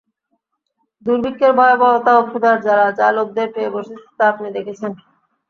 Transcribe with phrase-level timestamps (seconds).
[1.05, 4.91] দুর্ভিক্ষের ভয়াবহতা ও ক্ষুধার জ্বালা যা লোকদের পেয়ে বসেছে তা আপনি দেখছেন।